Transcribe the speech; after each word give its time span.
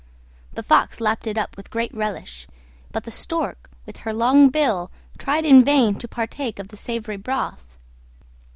The 0.53 0.63
Fox 0.63 0.99
lapped 0.99 1.27
it 1.27 1.37
up 1.37 1.55
with 1.55 1.69
great 1.69 1.93
relish, 1.93 2.47
but 2.91 3.03
the 3.03 3.11
Stork 3.11 3.69
with 3.85 3.97
her 3.97 4.11
long 4.11 4.49
bill 4.49 4.89
tried 5.19 5.45
in 5.45 5.63
vain 5.63 5.93
to 5.99 6.07
partake 6.07 6.57
of 6.57 6.69
the 6.69 6.75
savoury 6.75 7.17
broth. 7.17 7.77